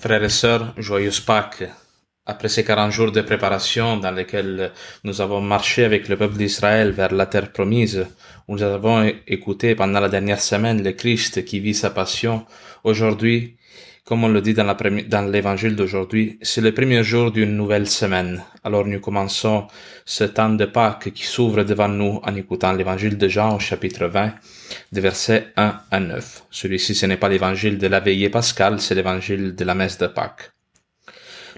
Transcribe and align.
Frères 0.00 0.24
et 0.24 0.30
sœurs, 0.30 0.72
joyeuse 0.78 1.20
Pâques. 1.20 1.64
Après 2.24 2.48
ces 2.48 2.64
40 2.64 2.90
jours 2.90 3.12
de 3.12 3.20
préparation 3.20 3.98
dans 3.98 4.10
lesquels 4.10 4.72
nous 5.04 5.20
avons 5.20 5.42
marché 5.42 5.84
avec 5.84 6.08
le 6.08 6.16
peuple 6.16 6.38
d'Israël 6.38 6.90
vers 6.90 7.12
la 7.12 7.26
terre 7.26 7.52
promise, 7.52 8.06
où 8.48 8.54
nous 8.54 8.62
avons 8.62 9.12
écouté 9.26 9.74
pendant 9.74 10.00
la 10.00 10.08
dernière 10.08 10.40
semaine 10.40 10.82
le 10.82 10.92
Christ 10.92 11.44
qui 11.44 11.60
vit 11.60 11.74
sa 11.74 11.90
passion, 11.90 12.46
aujourd'hui, 12.82 13.58
comme 14.04 14.24
on 14.24 14.28
le 14.28 14.40
dit 14.40 14.54
dans 14.54 15.30
l'évangile 15.30 15.76
d'aujourd'hui, 15.76 16.38
c'est 16.42 16.60
le 16.60 16.72
premier 16.72 17.04
jour 17.04 17.30
d'une 17.30 17.56
nouvelle 17.56 17.86
semaine. 17.86 18.42
Alors 18.64 18.84
nous 18.86 18.98
commençons 18.98 19.68
ce 20.04 20.24
temps 20.24 20.50
de 20.50 20.64
Pâques 20.64 21.12
qui 21.12 21.24
s'ouvre 21.24 21.62
devant 21.62 21.88
nous 21.88 22.20
en 22.24 22.34
écoutant 22.34 22.72
l'évangile 22.72 23.16
de 23.16 23.28
Jean 23.28 23.56
au 23.56 23.58
chapitre 23.60 24.06
20, 24.06 24.34
des 24.90 25.00
versets 25.00 25.52
1 25.56 25.80
à 25.90 26.00
9. 26.00 26.44
Celui-ci, 26.50 26.94
ce 26.94 27.06
n'est 27.06 27.18
pas 27.18 27.28
l'évangile 27.28 27.78
de 27.78 27.86
la 27.86 28.00
veillée 28.00 28.30
pascale, 28.30 28.80
c'est 28.80 28.94
l'évangile 28.94 29.54
de 29.54 29.64
la 29.64 29.74
messe 29.74 29.98
de 29.98 30.08
Pâques. 30.08 30.52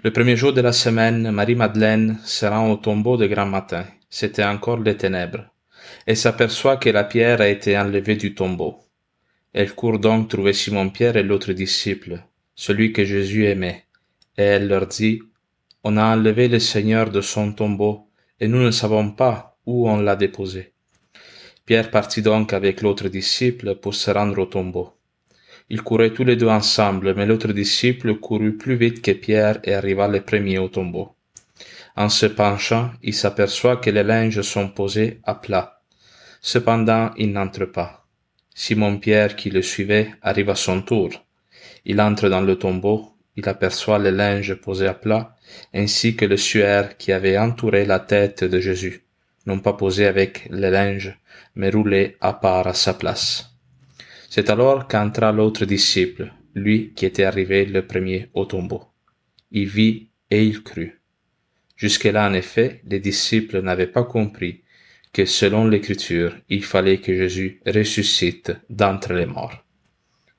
Le 0.05 0.11
premier 0.11 0.37
jour 0.37 0.53
de 0.53 0.61
la 0.61 0.73
semaine, 0.73 1.31
Marie-Madeleine 1.31 2.19
se 2.25 2.45
rend 2.45 2.71
au 2.71 2.77
tombeau 2.77 3.17
de 3.17 3.27
grand 3.27 3.47
matin. 3.47 3.87
C'était 4.11 4.45
encore 4.45 4.81
les 4.81 4.97
ténèbres. 4.97 5.47
Elle 6.07 6.17
s'aperçoit 6.17 6.77
que 6.77 6.91
la 6.91 7.05
pierre 7.05 7.41
a 7.41 7.49
été 7.49 7.79
enlevée 7.79 8.17
du 8.17 8.35
tombeau. 8.35 8.79
Elle 9.55 9.75
court 9.75 9.99
donc 9.99 10.29
trouver 10.29 10.53
Simon-Pierre 10.53 11.17
et 11.17 11.23
l'autre 11.23 11.53
disciple 11.53 12.23
celui 12.55 12.93
que 12.93 13.05
Jésus 13.05 13.47
aimait. 13.47 13.85
Et 14.37 14.43
elle 14.43 14.69
leur 14.69 14.87
dit, 14.87 15.23
On 15.85 15.97
a 15.97 16.05
enlevé 16.15 16.49
le 16.49 16.59
Seigneur 16.59 17.11
de 17.11 17.21
son 17.21 17.53
tombeau, 17.53 18.09
et 18.41 18.49
nous 18.49 18.63
ne 18.63 18.71
savons 18.71 19.11
pas 19.11 19.59
où 19.67 19.89
on 19.89 19.99
l'a 19.99 20.17
déposé. 20.17 20.73
Pierre 21.65 21.91
partit 21.91 22.23
donc 22.23 22.53
avec 22.53 22.83
l'autre 22.83 23.09
disciple 23.09 23.77
pour 23.77 23.95
se 23.95 24.11
rendre 24.11 24.39
au 24.39 24.47
tombeau. 24.47 24.93
Ils 25.71 25.83
couraient 25.83 26.13
tous 26.13 26.25
les 26.25 26.37
deux 26.37 26.49
ensemble, 26.49 27.15
mais 27.15 27.25
l'autre 27.25 27.53
disciple 27.53 28.17
courut 28.17 28.57
plus 28.57 28.77
vite 28.77 29.01
que 29.01 29.13
Pierre 29.13 29.59
et 29.65 29.75
arriva 29.75 30.09
le 30.09 30.21
premier 30.21 30.59
au 30.59 30.69
tombeau. 30.69 31.15
En 31.97 32.09
se 32.09 32.27
penchant, 32.27 32.91
il 33.03 33.15
s'aperçoit 33.15 33.77
que 33.77 33.91
les 33.91 34.03
linges 34.03 34.43
sont 34.43 34.69
posés 34.69 35.21
à 35.25 35.35
plat. 35.35 35.83
Cependant, 36.41 37.13
il 37.17 37.33
n'entre 37.33 37.67
pas. 37.67 38.07
Simon 38.55 38.99
Pierre, 38.99 39.37
qui 39.37 39.51
le 39.51 39.63
suivait, 39.63 40.11
arrive 40.21 40.51
à 40.51 40.55
son 40.55 40.83
tour. 40.83 41.11
Il 41.85 42.01
entre 42.01 42.29
dans 42.29 42.41
le 42.41 42.57
tombeau, 42.57 43.13
il 43.37 43.49
aperçoit 43.49 43.99
les 43.99 44.11
linges 44.11 44.55
posés 44.55 44.87
à 44.87 44.95
plat, 44.95 45.37
ainsi 45.75 46.17
que 46.17 46.25
le 46.25 46.37
suaire 46.37 46.97
qui 46.97 47.13
avait 47.13 47.39
entouré 47.39 47.85
la 47.85 47.99
tête 47.99 48.45
de 48.45 48.61
Jésus, 48.61 49.05
non 49.47 49.59
pas 49.59 49.73
posé 49.73 50.07
avec 50.07 50.49
les 50.51 50.71
linges, 50.71 51.19
mais 51.55 51.71
roulé 51.71 52.17
à 52.21 52.35
part 52.35 52.67
à 52.67 52.75
sa 52.75 52.95
place. 52.95 53.57
C'est 54.31 54.51
alors 54.51 54.87
qu'entra 54.87 55.33
l'autre 55.33 55.65
disciple, 55.65 56.33
lui 56.55 56.93
qui 56.95 57.07
était 57.07 57.25
arrivé 57.25 57.65
le 57.65 57.87
premier 57.87 58.29
au 58.35 58.45
tombeau. 58.45 58.85
Il 59.51 59.69
vit 59.69 60.09
et 60.31 60.45
il 60.45 60.63
crut. 60.63 60.99
Jusque-là, 61.77 62.29
en 62.29 62.33
effet, 62.33 62.81
les 62.87 63.01
disciples 63.01 63.61
n'avaient 63.61 63.87
pas 63.87 64.05
compris 64.05 64.63
que 65.13 65.27
selon 65.27 65.67
l'Écriture, 65.67 66.35
il 66.49 66.65
fallait 66.65 66.99
que 66.99 67.15
Jésus 67.15 67.61
ressuscite 67.67 68.53
d'entre 68.71 69.13
les 69.13 69.27
morts. 69.27 69.65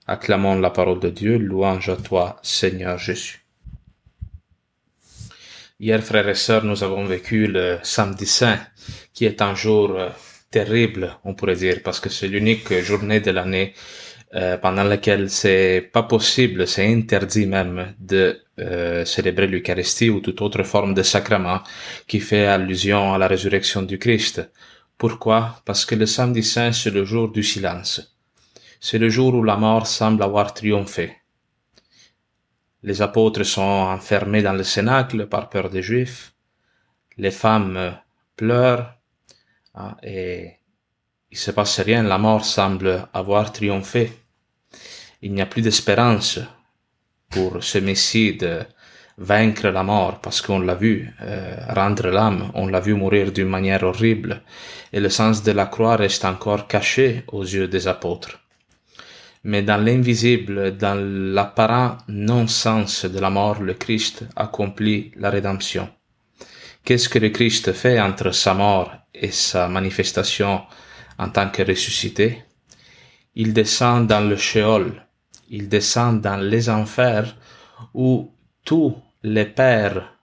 Acclamons 0.06 0.60
la 0.60 0.70
parole 0.70 1.00
de 1.00 1.10
Dieu, 1.10 1.38
louange 1.38 1.88
à 1.88 1.96
toi, 1.96 2.38
Seigneur 2.44 2.98
Jésus. 2.98 3.46
Hier, 5.80 6.04
frères 6.04 6.28
et 6.28 6.36
sœurs, 6.36 6.66
nous 6.66 6.84
avons 6.84 7.06
vécu 7.06 7.48
le 7.48 7.80
samedi 7.84 8.26
saint, 8.26 8.60
qui 9.14 9.24
est 9.24 9.42
un 9.42 9.56
jour 9.56 9.92
euh, 9.98 10.10
terrible, 10.52 11.18
on 11.24 11.34
pourrait 11.34 11.56
dire, 11.56 11.80
parce 11.84 12.02
que 12.02 12.10
c'est 12.10 12.28
l'unique 12.28 12.74
journée 12.82 13.22
de 13.22 13.32
l'année 13.32 13.74
euh, 14.36 14.58
pendant 14.58 14.84
laquelle 14.84 15.30
c'est 15.30 15.90
pas 15.94 16.04
possible, 16.04 16.68
c'est 16.68 16.86
interdit 16.86 17.46
même 17.46 17.96
de 17.98 18.42
euh, 18.60 19.06
célébrer 19.06 19.48
l'Eucharistie 19.48 20.10
ou 20.10 20.20
toute 20.20 20.42
autre 20.42 20.64
forme 20.64 20.94
de 20.94 21.04
sacrement 21.04 21.62
qui 22.08 22.20
fait 22.20 22.46
allusion 22.46 23.14
à 23.14 23.18
la 23.18 23.28
résurrection 23.28 23.84
du 23.84 24.00
Christ. 24.00 24.52
Pourquoi? 24.98 25.62
Parce 25.66 25.86
que 25.86 25.96
le 25.96 26.06
samedi 26.06 26.44
saint, 26.44 26.74
c'est 26.74 26.92
le 26.92 27.06
jour 27.06 27.32
du 27.32 27.42
silence 27.42 28.13
c'est 28.86 28.98
le 28.98 29.08
jour 29.08 29.34
où 29.34 29.44
la 29.44 29.56
mort 29.56 29.88
semble 29.88 30.22
avoir 30.24 30.54
triomphé. 30.54 31.16
Les 32.82 33.02
apôtres 33.02 33.46
sont 33.46 33.62
enfermés 33.62 34.42
dans 34.42 34.52
le 34.52 34.66
cénacle 34.66 35.28
par 35.28 35.48
peur 35.50 35.70
des 35.70 35.82
Juifs. 35.82 36.34
Les 37.18 37.32
femmes 37.32 37.98
pleurent 38.36 38.94
ah, 39.74 39.96
et 40.04 40.56
il 41.32 41.38
se 41.38 41.52
passe 41.52 41.80
rien. 41.80 42.04
La 42.04 42.18
mort 42.18 42.44
semble 42.44 43.08
avoir 43.14 43.54
triomphé. 43.54 44.12
Il 45.22 45.34
n'y 45.34 45.42
a 45.42 45.46
plus 45.46 45.62
d'espérance 45.62 46.42
pour 47.30 47.64
ce 47.64 47.78
Messie 47.78 48.36
de 48.36 48.64
vaincre 49.18 49.70
la 49.70 49.84
mort 49.84 50.20
parce 50.20 50.42
qu'on 50.42 50.60
l'a 50.60 50.76
vu 50.76 51.10
euh, 51.22 51.56
rendre 51.70 52.10
l'âme, 52.10 52.52
on 52.54 52.68
l'a 52.68 52.82
vu 52.82 52.96
mourir 52.96 53.32
d'une 53.32 53.48
manière 53.48 53.84
horrible 53.84 54.42
et 54.92 55.00
le 55.00 55.10
sens 55.10 55.42
de 55.42 55.54
la 55.54 55.68
croix 55.68 55.96
reste 55.96 56.26
encore 56.26 56.68
caché 56.68 57.24
aux 57.32 57.44
yeux 57.44 57.70
des 57.70 57.88
apôtres 57.88 58.43
mais 59.44 59.62
dans 59.62 59.78
l'invisible, 59.78 60.78
dans 60.78 60.96
l'apparent 60.96 61.98
non-sens 62.08 63.06
de 63.06 63.20
la 63.20 63.30
mort, 63.30 63.62
le 63.62 63.74
Christ 63.74 64.26
accomplit 64.36 65.12
la 65.18 65.30
rédemption. 65.30 65.90
Qu'est-ce 66.84 67.10
que 67.10 67.20
le 67.20 67.30
Christ 67.30 67.74
fait 67.74 68.00
entre 68.00 68.32
sa 68.32 68.54
mort 68.54 68.92
et 69.14 69.32
sa 69.32 69.68
manifestation 69.68 70.62
en 71.18 71.30
tant 71.30 71.50
que 71.50 71.64
ressuscité? 71.64 72.44
Il 73.36 73.54
descend 73.54 74.08
dans 74.08 74.22
le 74.22 74.38
Sheol, 74.38 75.06
il 75.50 75.68
descend 75.68 76.22
dans 76.22 76.38
les 76.38 76.70
enfers 76.70 77.36
où 77.94 78.32
tous 78.64 78.96
les 79.24 79.46
pères 79.46 80.14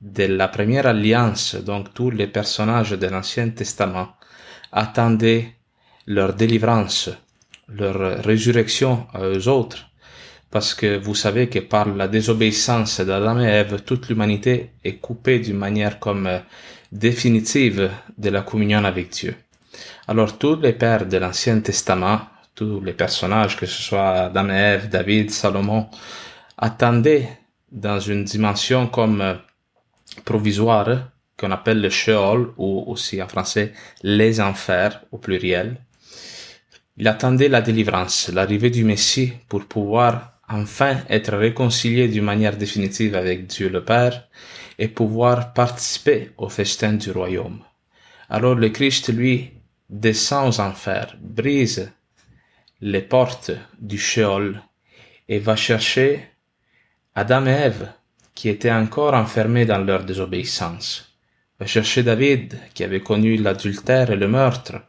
de 0.00 0.24
la 0.24 0.48
première 0.48 0.86
alliance, 0.86 1.54
donc 1.54 1.94
tous 1.94 2.10
les 2.10 2.26
personnages 2.26 2.92
de 2.92 3.06
l'Ancien 3.06 3.50
Testament, 3.50 4.08
attendaient 4.72 5.54
leur 6.06 6.34
délivrance 6.34 7.10
leur 7.74 8.22
résurrection 8.24 9.06
à 9.12 9.22
eux 9.22 9.48
autres, 9.48 9.90
parce 10.50 10.74
que 10.74 10.96
vous 10.96 11.14
savez 11.14 11.48
que 11.48 11.60
par 11.60 11.88
la 11.94 12.08
désobéissance 12.08 13.00
d'Adam 13.00 13.40
et 13.40 13.44
Ève, 13.44 13.82
toute 13.82 14.08
l'humanité 14.08 14.72
est 14.84 14.96
coupée 14.96 15.38
d'une 15.38 15.56
manière 15.56 15.98
comme 16.00 16.26
euh, 16.26 16.38
définitive 16.90 17.90
de 18.18 18.30
la 18.30 18.42
communion 18.42 18.84
avec 18.84 19.10
Dieu. 19.10 19.34
Alors 20.08 20.38
tous 20.38 20.56
les 20.60 20.72
pères 20.72 21.06
de 21.06 21.16
l'Ancien 21.18 21.60
Testament, 21.60 22.20
tous 22.54 22.80
les 22.80 22.92
personnages, 22.92 23.56
que 23.56 23.66
ce 23.66 23.80
soit 23.82 24.24
Adam 24.24 24.48
et 24.48 24.58
Ève, 24.58 24.88
David, 24.88 25.30
Salomon, 25.30 25.88
attendaient 26.58 27.28
dans 27.70 28.00
une 28.00 28.24
dimension 28.24 28.88
comme 28.88 29.20
euh, 29.20 29.34
provisoire, 30.24 31.10
qu'on 31.36 31.52
appelle 31.52 31.80
le 31.80 31.90
Sheol, 31.90 32.52
ou 32.58 32.84
aussi 32.88 33.22
en 33.22 33.28
français 33.28 33.72
les 34.02 34.40
enfers 34.40 35.00
au 35.12 35.18
pluriel, 35.18 35.76
il 37.00 37.08
attendait 37.08 37.48
la 37.48 37.62
délivrance, 37.62 38.28
l'arrivée 38.28 38.68
du 38.68 38.84
Messie 38.84 39.32
pour 39.48 39.64
pouvoir 39.64 40.34
enfin 40.50 40.98
être 41.08 41.34
réconcilié 41.34 42.08
d'une 42.08 42.24
manière 42.24 42.58
définitive 42.58 43.14
avec 43.14 43.46
Dieu 43.46 43.70
le 43.70 43.82
Père 43.82 44.28
et 44.78 44.86
pouvoir 44.86 45.54
participer 45.54 46.32
au 46.36 46.50
festin 46.50 46.92
du 46.92 47.10
royaume. 47.10 47.60
Alors 48.28 48.54
le 48.54 48.68
Christ, 48.68 49.08
lui, 49.08 49.50
descend 49.88 50.48
aux 50.50 50.60
enfers, 50.60 51.16
brise 51.22 51.90
les 52.82 53.00
portes 53.00 53.52
du 53.78 53.96
Sheol 53.96 54.60
et 55.26 55.38
va 55.38 55.56
chercher 55.56 56.28
Adam 57.14 57.46
et 57.46 57.60
Ève 57.68 57.88
qui 58.34 58.50
étaient 58.50 58.70
encore 58.70 59.14
enfermés 59.14 59.64
dans 59.64 59.82
leur 59.82 60.04
désobéissance. 60.04 61.16
Va 61.58 61.64
chercher 61.64 62.02
David 62.02 62.58
qui 62.74 62.84
avait 62.84 63.00
connu 63.00 63.38
l'adultère 63.38 64.10
et 64.10 64.16
le 64.16 64.28
meurtre 64.28 64.82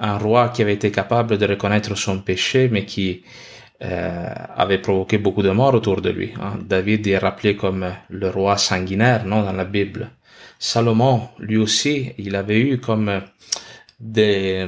un 0.00 0.18
roi 0.18 0.48
qui 0.48 0.62
avait 0.62 0.74
été 0.74 0.90
capable 0.90 1.38
de 1.38 1.46
reconnaître 1.46 1.94
son 1.96 2.20
péché, 2.20 2.68
mais 2.72 2.84
qui 2.84 3.22
euh, 3.82 4.28
avait 4.56 4.78
provoqué 4.78 5.18
beaucoup 5.18 5.42
de 5.42 5.50
morts 5.50 5.74
autour 5.74 6.00
de 6.00 6.10
lui. 6.10 6.32
Hein. 6.40 6.58
David 6.66 7.06
est 7.06 7.18
rappelé 7.18 7.56
comme 7.56 7.92
le 8.08 8.28
roi 8.30 8.56
sanguinaire, 8.56 9.24
non, 9.26 9.42
dans 9.42 9.52
la 9.52 9.64
Bible. 9.64 10.10
Salomon, 10.58 11.28
lui 11.38 11.56
aussi, 11.56 12.12
il 12.18 12.34
avait 12.34 12.60
eu 12.60 12.78
comme 12.78 13.22
des, 13.98 14.66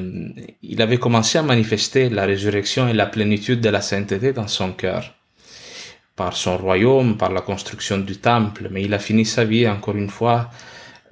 il 0.62 0.80
avait 0.82 0.98
commencé 0.98 1.38
à 1.38 1.42
manifester 1.42 2.08
la 2.10 2.24
résurrection 2.24 2.88
et 2.88 2.92
la 2.92 3.06
plénitude 3.06 3.60
de 3.60 3.68
la 3.70 3.80
sainteté 3.80 4.32
dans 4.32 4.48
son 4.48 4.72
cœur. 4.72 5.14
par 6.16 6.36
son 6.36 6.58
royaume, 6.58 7.16
par 7.16 7.32
la 7.32 7.40
construction 7.40 7.98
du 7.98 8.16
temple, 8.18 8.68
mais 8.70 8.82
il 8.82 8.92
a 8.94 8.98
fini 8.98 9.24
sa 9.24 9.44
vie 9.44 9.66
encore 9.68 9.96
une 9.96 10.10
fois 10.10 10.50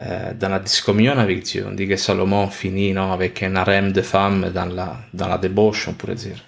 euh, 0.03 0.33
dans 0.33 0.49
la 0.49 0.61
discommunion 0.61 1.19
avec 1.19 1.43
Dieu. 1.43 1.67
On 1.69 1.73
dit 1.73 1.87
que 1.87 1.97
Salomon 1.97 2.49
finit 2.49 2.93
non, 2.95 3.13
avec 3.13 3.43
un 3.43 3.55
harem 3.55 3.93
de 3.93 4.01
femmes 4.01 4.51
dans 4.55 4.65
la, 4.65 4.97
dans 5.13 5.29
la 5.29 5.37
débauche, 5.37 5.89
on 5.89 5.93
pourrait 5.93 6.15
dire. 6.15 6.43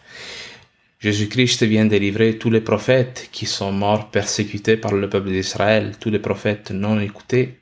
Jésus-Christ 1.01 1.65
vient 1.65 1.85
délivrer 1.85 2.39
tous 2.39 2.49
les 2.49 2.61
prophètes 2.61 3.29
qui 3.31 3.45
sont 3.45 3.73
morts 3.73 4.11
persécutés 4.11 4.77
par 4.77 4.95
le 4.95 5.09
peuple 5.09 5.31
d'Israël, 5.31 5.93
tous 6.01 6.11
les 6.11 6.21
prophètes 6.21 6.71
non 6.71 6.99
écoutés. 7.01 7.59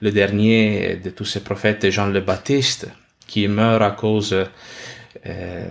Le 0.00 0.10
dernier 0.10 0.96
de 0.96 1.10
tous 1.10 1.26
ces 1.26 1.44
prophètes 1.44 1.84
est 1.84 1.90
Jean 1.90 2.06
le 2.06 2.20
Baptiste, 2.20 2.88
qui 3.26 3.46
meurt 3.46 3.82
à 3.82 3.90
cause 3.90 4.34
euh, 5.26 5.66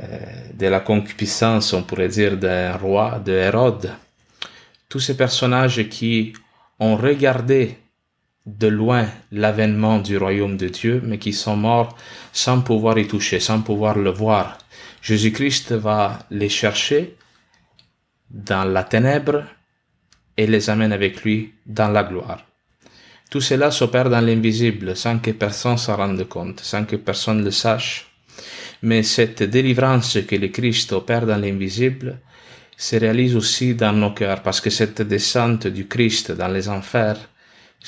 de 0.53 0.67
la 0.67 0.79
concupiscence, 0.79 1.73
on 1.73 1.83
pourrait 1.83 2.07
dire, 2.07 2.37
d'un 2.37 2.77
roi, 2.77 3.21
de 3.25 3.33
Hérode. 3.33 3.91
Tous 4.87 4.99
ces 4.99 5.17
personnages 5.17 5.89
qui 5.89 6.33
ont 6.79 6.95
regardé 6.95 7.77
de 8.47 8.67
loin 8.67 9.07
l'avènement 9.33 9.99
du 9.99 10.17
royaume 10.17 10.55
de 10.55 10.69
Dieu, 10.69 11.01
mais 11.03 11.19
qui 11.19 11.33
sont 11.33 11.57
morts 11.57 11.95
sans 12.31 12.61
pouvoir 12.61 12.97
y 12.97 13.05
toucher, 13.05 13.41
sans 13.41 13.61
pouvoir 13.61 13.97
le 13.97 14.09
voir. 14.09 14.57
Jésus-Christ 15.01 15.73
va 15.73 16.19
les 16.31 16.49
chercher 16.49 17.17
dans 18.31 18.63
la 18.63 18.83
ténèbre 18.83 19.43
et 20.37 20.47
les 20.47 20.69
amène 20.69 20.93
avec 20.93 21.23
lui 21.23 21.53
dans 21.65 21.89
la 21.89 22.03
gloire. 22.03 22.45
Tout 23.29 23.41
cela 23.41 23.69
s'opère 23.69 24.09
dans 24.09 24.21
l'invisible 24.21 24.95
sans 24.95 25.19
que 25.19 25.31
personne 25.31 25.77
s'en 25.77 25.97
rende 25.97 26.23
compte, 26.29 26.61
sans 26.61 26.85
que 26.85 26.95
personne 26.95 27.43
le 27.43 27.51
sache. 27.51 28.07
Mais 28.81 29.03
cette 29.03 29.43
délivrance 29.43 30.19
que 30.25 30.35
le 30.35 30.47
Christ 30.47 30.93
opère 30.93 31.25
dans 31.25 31.37
l'invisible 31.37 32.19
se 32.77 32.95
réalise 32.95 33.35
aussi 33.35 33.75
dans 33.75 33.91
nos 33.91 34.11
cœurs 34.11 34.41
parce 34.41 34.61
que 34.61 34.69
cette 34.69 35.01
descente 35.01 35.67
du 35.67 35.87
Christ 35.87 36.31
dans 36.31 36.47
les 36.47 36.69
enfers, 36.69 37.17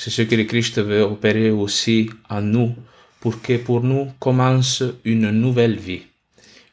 c'est 0.00 0.08
ce 0.08 0.22
que 0.22 0.34
le 0.34 0.44
Christ 0.44 0.80
veut 0.80 1.02
opérer 1.02 1.50
aussi 1.50 2.08
en 2.30 2.40
nous 2.40 2.74
pour 3.20 3.42
que 3.42 3.58
pour 3.58 3.82
nous 3.82 4.08
commence 4.18 4.82
une 5.04 5.28
nouvelle 5.30 5.76
vie. 5.76 6.04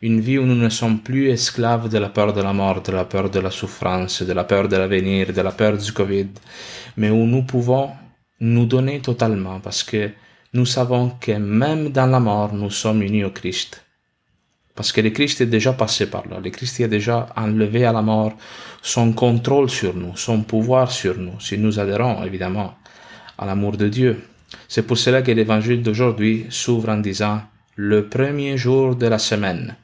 Une 0.02 0.22
vie 0.22 0.38
où 0.38 0.46
nous 0.46 0.56
ne 0.56 0.70
sommes 0.70 1.00
plus 1.00 1.28
esclaves 1.30 1.90
de 1.90 1.98
la 1.98 2.08
peur 2.08 2.32
de 2.32 2.42
la 2.42 2.54
mort, 2.54 2.82
de 2.82 2.94
la 2.94 3.04
peur 3.04 3.30
de 3.30 3.42
la 3.42 3.52
souffrance, 3.52 4.22
de 4.22 4.32
la 4.32 4.46
peur 4.46 4.70
de 4.70 4.78
l'avenir, 4.78 5.34
de 5.34 5.42
la 5.42 5.52
peur 5.52 5.78
du 5.78 5.92
Covid, 5.92 6.30
mais 6.96 7.10
où 7.10 7.26
nous 7.26 7.44
pouvons 7.44 7.90
nous 8.40 8.66
donner 8.66 9.02
totalement 9.02 9.60
parce 9.60 9.84
que 9.84 10.12
nous 10.54 10.66
savons 10.66 11.10
que 11.20 11.34
même 11.34 11.90
dans 11.90 12.08
la 12.08 12.22
mort, 12.22 12.54
nous 12.54 12.72
sommes 12.72 13.02
unis 13.04 13.26
au 13.26 13.32
Christ. 13.32 13.84
Parce 14.74 14.94
que 14.94 15.02
le 15.02 15.10
Christ 15.10 15.42
est 15.42 15.48
déjà 15.48 15.74
passé 15.74 16.10
par 16.10 16.26
là. 16.30 16.40
Le 16.42 16.50
Christ 16.50 16.80
a 16.80 16.88
déjà 16.88 17.28
enlevé 17.36 17.84
à 17.84 17.92
la 17.92 18.02
mort 18.02 18.32
son 18.82 19.12
contrôle 19.12 19.70
sur 19.70 19.94
nous, 19.94 20.16
son 20.16 20.44
pouvoir 20.44 20.94
sur 20.94 21.18
nous, 21.18 21.38
si 21.42 21.58
nous 21.58 21.78
adhérons 21.78 22.24
évidemment 22.24 22.76
à 23.38 23.46
l'amour 23.46 23.78
de 23.78 23.88
Dieu. 23.88 24.18
C'est 24.68 24.86
pour 24.88 24.98
cela 24.98 25.22
que 25.22 25.32
l'évangile 25.32 25.84
d'aujourd'hui 25.84 26.46
s'ouvre 26.50 26.90
en 26.90 26.98
disant 26.98 27.42
le 27.76 28.08
premier 28.08 28.58
jour 28.58 28.96
de 28.96 29.08
la 29.08 29.20
semaine. 29.20 29.76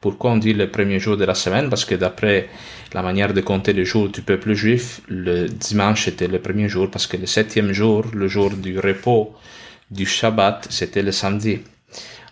Pourquoi 0.00 0.32
on 0.32 0.36
dit 0.36 0.52
le 0.52 0.68
premier 0.68 0.98
jour 0.98 1.16
de 1.16 1.24
la 1.24 1.34
semaine? 1.34 1.70
Parce 1.70 1.84
que 1.84 1.94
d'après 1.94 2.48
la 2.92 3.02
manière 3.02 3.32
de 3.32 3.40
compter 3.40 3.72
les 3.72 3.84
jours 3.84 4.08
du 4.08 4.20
peuple 4.20 4.52
juif, 4.52 5.00
le 5.08 5.46
dimanche 5.46 6.08
était 6.08 6.26
le 6.26 6.40
premier 6.40 6.68
jour, 6.68 6.90
parce 6.90 7.06
que 7.06 7.16
le 7.16 7.26
septième 7.26 7.72
jour, 7.72 8.04
le 8.12 8.26
jour 8.26 8.50
du 8.50 8.78
repos 8.80 9.32
du 9.90 10.04
Shabbat, 10.04 10.66
c'était 10.70 11.02
le 11.02 11.12
samedi. 11.12 11.60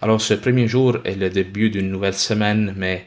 Alors 0.02 0.20
ce 0.20 0.34
premier 0.34 0.66
jour 0.66 0.99
est 1.05 1.14
le 1.14 1.31
début 1.31 1.70
d'une 1.70 1.90
nouvelle 1.90 2.14
semaine, 2.14 2.75
mais 2.76 3.06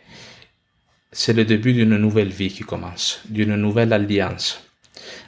c'est 1.12 1.34
le 1.34 1.44
début 1.44 1.74
d'une 1.74 1.98
nouvelle 1.98 2.30
vie 2.30 2.50
qui 2.50 2.64
commence, 2.64 3.22
d'une 3.30 3.56
nouvelle 3.56 3.92
alliance. 3.94 4.64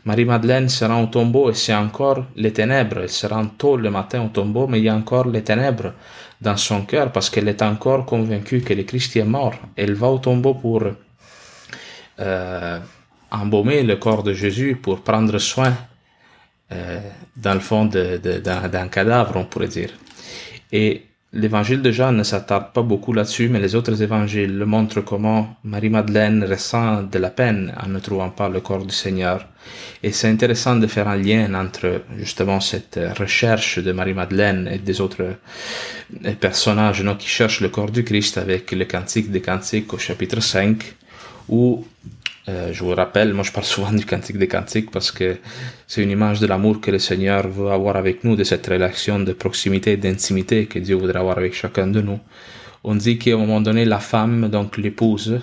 Marie-Madeleine 0.05 0.69
se 0.69 0.85
rend 0.85 1.03
au 1.03 1.07
tombeau 1.07 1.49
et 1.49 1.53
c'est 1.53 1.73
encore 1.73 2.25
les 2.35 2.53
ténèbres. 2.53 2.99
Elle 3.03 3.09
se 3.09 3.27
rend 3.27 3.47
tôt 3.47 3.77
le 3.77 3.89
matin 3.89 4.23
au 4.23 4.29
tombeau, 4.29 4.67
mais 4.67 4.79
il 4.79 4.85
y 4.85 4.89
a 4.89 4.95
encore 4.95 5.27
les 5.27 5.43
ténèbres 5.43 5.93
dans 6.41 6.57
son 6.57 6.83
cœur 6.83 7.11
parce 7.11 7.29
qu'elle 7.29 7.47
est 7.47 7.61
encore 7.61 8.05
convaincue 8.05 8.61
que 8.61 8.73
le 8.73 8.83
Christ 8.83 9.15
est 9.17 9.23
mort. 9.23 9.55
Elle 9.75 9.93
va 9.93 10.07
au 10.07 10.19
tombeau 10.19 10.53
pour 10.53 10.83
euh, 12.19 12.79
embaumer 13.31 13.83
le 13.83 13.95
corps 13.97 14.23
de 14.23 14.33
Jésus, 14.33 14.75
pour 14.75 15.01
prendre 15.01 15.37
soin, 15.39 15.73
euh, 16.71 16.99
dans 17.35 17.53
le 17.53 17.59
fond, 17.59 17.85
d'un 17.85 18.87
cadavre, 18.87 19.35
on 19.37 19.45
pourrait 19.45 19.67
dire. 19.67 19.89
Et 20.71 21.05
L'évangile 21.37 21.81
de 21.81 21.91
Jean 21.91 22.13
ne 22.13 22.23
s'attarde 22.23 22.71
pas 22.71 22.81
beaucoup 22.81 23.11
là-dessus, 23.11 23.49
mais 23.49 23.59
les 23.59 23.75
autres 23.75 24.01
évangiles 24.01 24.63
montrent 24.63 25.01
comment 25.01 25.57
Marie-Madeleine 25.65 26.45
ressent 26.45 27.03
de 27.03 27.19
la 27.19 27.29
peine 27.29 27.73
en 27.83 27.89
ne 27.89 27.99
trouvant 27.99 28.29
pas 28.29 28.47
le 28.47 28.61
corps 28.61 28.85
du 28.85 28.95
Seigneur. 28.95 29.45
Et 30.01 30.13
c'est 30.13 30.29
intéressant 30.29 30.77
de 30.77 30.87
faire 30.87 31.09
un 31.09 31.17
lien 31.17 31.53
entre 31.53 32.03
justement 32.17 32.61
cette 32.61 32.97
recherche 33.19 33.79
de 33.79 33.91
Marie-Madeleine 33.91 34.69
et 34.71 34.77
des 34.77 35.01
autres 35.01 35.25
euh, 36.23 36.33
personnages 36.39 37.03
non, 37.03 37.15
qui 37.15 37.27
cherchent 37.27 37.59
le 37.59 37.67
corps 37.67 37.91
du 37.91 38.05
Christ 38.05 38.37
avec 38.37 38.71
le 38.71 38.85
Cantique 38.85 39.29
des 39.29 39.41
Cantiques 39.41 39.93
au 39.93 39.97
chapitre 39.97 40.39
5, 40.39 40.85
où 41.49 41.85
euh, 42.47 42.71
je 42.71 42.83
vous 42.83 42.93
rappelle, 42.93 43.33
moi 43.33 43.43
je 43.43 43.51
parle 43.51 43.65
souvent 43.65 43.91
du 43.91 44.05
cantique 44.05 44.37
des 44.37 44.47
cantiques 44.47 44.91
parce 44.91 45.11
que 45.11 45.37
c'est 45.87 46.03
une 46.03 46.11
image 46.11 46.39
de 46.39 46.47
l'amour 46.47 46.79
que 46.79 46.91
le 46.91 46.99
Seigneur 46.99 47.47
veut 47.47 47.71
avoir 47.71 47.95
avec 47.95 48.23
nous, 48.23 48.35
de 48.35 48.43
cette 48.43 48.67
relation 48.67 49.19
de 49.19 49.33
proximité 49.33 49.93
et 49.93 49.97
d'intimité 49.97 50.67
que 50.67 50.77
Dieu 50.77 50.95
voudrait 50.95 51.19
avoir 51.19 51.37
avec 51.37 51.55
chacun 51.55 51.87
de 51.87 52.01
nous. 52.01 52.19
On 52.83 52.95
dit 52.95 53.17
qu'à 53.17 53.33
un 53.33 53.37
moment 53.37 53.61
donné, 53.61 53.83
la 53.83 53.99
femme, 53.99 54.49
donc 54.49 54.77
l'épouse, 54.77 55.39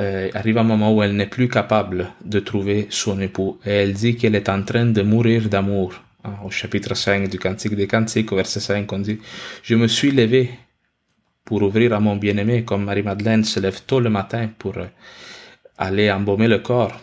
euh, 0.00 0.28
arrive 0.34 0.58
à 0.58 0.60
un 0.60 0.64
moment 0.64 0.94
où 0.94 1.02
elle 1.02 1.16
n'est 1.16 1.26
plus 1.26 1.48
capable 1.48 2.10
de 2.24 2.38
trouver 2.38 2.86
son 2.90 3.20
époux 3.20 3.58
et 3.66 3.70
elle 3.70 3.92
dit 3.92 4.16
qu'elle 4.16 4.36
est 4.36 4.48
en 4.48 4.62
train 4.62 4.86
de 4.86 5.02
mourir 5.02 5.48
d'amour. 5.48 5.94
Hein, 6.24 6.34
au 6.44 6.50
chapitre 6.50 6.94
5 6.94 7.28
du 7.28 7.38
Cantique 7.38 7.74
des 7.74 7.86
Cantiques, 7.86 8.32
au 8.32 8.36
verset 8.36 8.60
5, 8.60 8.90
on 8.92 9.00
dit 9.00 9.18
Je 9.62 9.74
me 9.74 9.88
suis 9.88 10.10
levé 10.10 10.50
pour 11.44 11.62
ouvrir 11.62 11.92
à 11.92 12.00
mon 12.00 12.16
bien-aimé, 12.16 12.64
comme 12.64 12.84
Marie-Madeleine 12.84 13.44
se 13.44 13.60
lève 13.60 13.82
tôt 13.86 14.00
le 14.00 14.10
matin 14.10 14.48
pour 14.58 14.78
euh, 14.78 14.86
aller 15.78 16.10
embaumer 16.10 16.48
le 16.48 16.58
corps. 16.58 17.00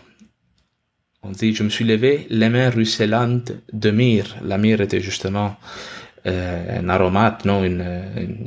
On 1.23 1.31
dit, 1.31 1.53
je 1.53 1.63
me 1.63 1.69
suis 1.69 1.85
levé, 1.85 2.25
les 2.29 2.49
mains 2.49 2.69
ruisselantes 2.69 3.51
de 3.71 3.91
myrrhe. 3.91 4.37
La 4.43 4.57
myrrhe 4.57 4.81
était 4.81 5.01
justement 5.01 5.55
euh, 6.25 6.79
un 6.79 6.89
aromate, 6.89 7.45
non, 7.45 7.63
une, 7.63 7.85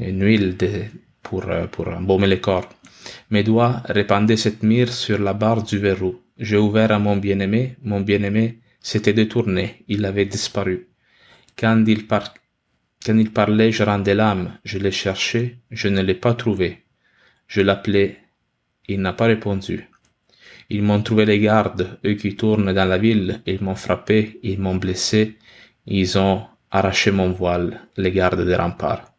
une, 0.00 0.24
huile 0.24 0.56
de, 0.56 0.82
pour, 1.22 1.48
euh, 1.48 1.66
pour 1.66 1.88
embaumer 1.88 2.26
le 2.26 2.36
corps. 2.36 2.68
Mes 3.30 3.44
doigts 3.44 3.82
répandaient 3.86 4.36
cette 4.36 4.62
myrrhe 4.62 4.90
sur 4.90 5.18
la 5.18 5.34
barre 5.34 5.62
du 5.62 5.78
verrou. 5.78 6.20
J'ai 6.38 6.56
ouvert 6.56 6.90
à 6.90 6.98
mon 6.98 7.16
bien-aimé, 7.16 7.76
mon 7.82 8.00
bien-aimé 8.00 8.58
s'était 8.80 9.12
détourné, 9.12 9.84
il 9.88 10.04
avait 10.04 10.26
disparu. 10.26 10.88
Quand 11.56 11.84
il, 11.86 12.06
par... 12.06 12.34
Quand 13.06 13.16
il 13.16 13.30
parlait, 13.30 13.70
je 13.70 13.82
rendais 13.82 14.14
l'âme, 14.14 14.58
je 14.64 14.78
l'ai 14.78 14.90
cherché, 14.90 15.58
je 15.70 15.88
ne 15.88 16.02
l'ai 16.02 16.14
pas 16.14 16.34
trouvé. 16.34 16.84
Je 17.46 17.60
l'appelais, 17.60 18.18
il 18.88 19.00
n'a 19.00 19.12
pas 19.12 19.26
répondu. 19.26 19.88
Ils 20.70 20.82
m'ont 20.82 21.02
trouvé 21.02 21.26
les 21.26 21.38
gardes, 21.38 21.98
eux 22.04 22.14
qui 22.14 22.36
tournent 22.36 22.72
dans 22.72 22.88
la 22.88 22.98
ville, 22.98 23.42
ils 23.46 23.62
m'ont 23.62 23.74
frappé, 23.74 24.40
ils 24.42 24.58
m'ont 24.58 24.76
blessé, 24.76 25.36
ils 25.86 26.16
ont 26.18 26.42
arraché 26.70 27.10
mon 27.10 27.30
voile, 27.30 27.80
les 27.96 28.10
gardes 28.10 28.44
des 28.44 28.56
remparts. 28.56 29.12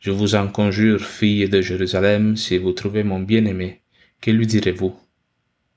Je 0.00 0.10
vous 0.10 0.34
en 0.34 0.48
conjure, 0.48 1.00
filles 1.00 1.48
de 1.48 1.62
Jérusalem, 1.62 2.36
si 2.36 2.58
vous 2.58 2.72
trouvez 2.72 3.02
mon 3.02 3.20
bien-aimé, 3.20 3.80
que 4.20 4.30
lui 4.30 4.46
direz-vous? 4.46 4.94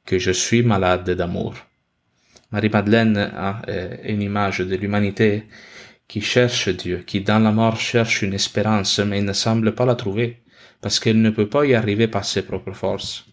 Que 0.06 0.20
je 0.20 0.32
suis 0.32 0.64
malade 0.64 1.10
d'amour? 1.12 1.56
Marie-Madeleine 2.52 3.18
a 3.18 3.62
euh, 3.68 3.96
une 4.04 4.22
image 4.22 4.60
de 4.60 4.76
l'humanité 4.76 5.44
qui 6.08 6.22
cherche 6.22 6.70
Dieu, 6.70 7.04
qui 7.06 7.22
dans 7.22 7.40
la 7.40 7.52
mort 7.52 7.80
cherche 7.80 8.22
une 8.22 8.34
espérance, 8.34 9.00
mais 9.00 9.22
ne 9.22 9.34
semble 9.34 9.76
pas 9.76 9.86
la 9.86 9.96
trouver, 9.96 10.42
parce 10.82 11.00
qu'elle 11.00 11.22
ne 11.22 11.30
peut 11.30 11.50
pas 11.50 11.66
y 11.66 11.74
arriver 11.74 12.08
par 12.08 12.24
ses 12.24 12.44
propres 12.44 12.74
forces. 12.74 13.26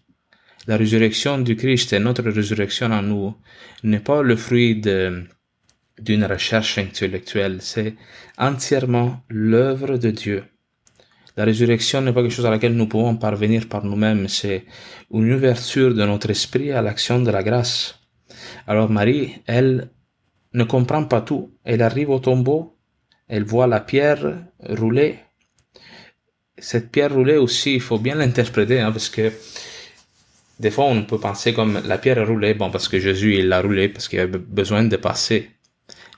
La 0.67 0.77
résurrection 0.77 1.37
du 1.37 1.55
Christ 1.55 1.93
et 1.93 1.99
notre 1.99 2.23
résurrection 2.23 2.91
en 2.91 3.03
nous 3.03 3.35
n'est 3.83 3.99
pas 3.99 4.23
le 4.23 4.35
fruit 4.35 4.81
d'une 4.81 6.25
recherche 6.25 6.79
intellectuelle, 6.79 7.57
c'est 7.61 7.93
entièrement 8.37 9.21
l'œuvre 9.29 9.97
de 9.97 10.09
Dieu. 10.09 10.43
La 11.37 11.45
résurrection 11.45 12.01
n'est 12.01 12.13
pas 12.13 12.21
quelque 12.23 12.33
chose 12.33 12.47
à 12.47 12.49
laquelle 12.49 12.75
nous 12.75 12.87
pouvons 12.87 13.15
parvenir 13.15 13.67
par 13.67 13.83
nous-mêmes, 13.85 14.27
c'est 14.27 14.65
une 15.11 15.33
ouverture 15.33 15.93
de 15.93 16.03
notre 16.03 16.31
esprit 16.31 16.71
à 16.71 16.81
l'action 16.81 17.19
de 17.21 17.29
la 17.29 17.43
grâce. 17.43 17.99
Alors 18.65 18.89
Marie, 18.89 19.35
elle 19.45 19.91
ne 20.53 20.63
comprend 20.63 21.03
pas 21.03 21.21
tout. 21.21 21.51
Elle 21.63 21.83
arrive 21.83 22.09
au 22.09 22.19
tombeau, 22.19 22.77
elle 23.27 23.43
voit 23.43 23.67
la 23.67 23.81
pierre 23.81 24.47
rouler. 24.61 25.19
Cette 26.57 26.89
pierre 26.89 27.13
roulée 27.13 27.37
aussi, 27.37 27.75
il 27.75 27.81
faut 27.81 27.99
bien 27.99 28.15
l'interpréter, 28.15 28.79
hein, 28.79 28.91
parce 28.91 29.09
que 29.09 29.31
des 30.59 30.71
fois, 30.71 30.85
on 30.85 31.03
peut 31.03 31.19
penser 31.19 31.53
comme 31.53 31.81
la 31.85 31.97
pierre 31.97 32.19
est 32.19 32.23
roulée, 32.23 32.53
bon, 32.53 32.71
parce 32.71 32.87
que 32.87 32.99
Jésus, 32.99 33.35
il 33.35 33.49
l'a 33.49 33.61
roulée, 33.61 33.89
parce 33.89 34.07
qu'il 34.07 34.19
avait 34.19 34.37
besoin 34.37 34.83
de 34.83 34.95
passer. 34.95 35.49